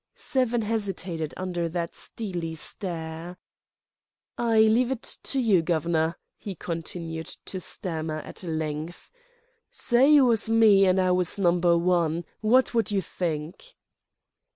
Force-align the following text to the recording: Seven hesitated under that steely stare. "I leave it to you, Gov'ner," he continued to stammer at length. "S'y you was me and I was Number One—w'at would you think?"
Seven 0.15 0.63
hesitated 0.63 1.31
under 1.37 1.69
that 1.69 1.93
steely 1.93 2.55
stare. 2.55 3.37
"I 4.35 4.61
leave 4.61 4.89
it 4.89 5.03
to 5.21 5.39
you, 5.39 5.61
Gov'ner," 5.61 6.15
he 6.39 6.55
continued 6.55 7.27
to 7.45 7.59
stammer 7.59 8.17
at 8.21 8.41
length. 8.41 9.11
"S'y 9.71 10.13
you 10.15 10.25
was 10.25 10.49
me 10.49 10.87
and 10.87 10.99
I 10.99 11.11
was 11.11 11.37
Number 11.37 11.77
One—w'at 11.77 12.73
would 12.73 12.89
you 12.89 13.03
think?" 13.03 13.75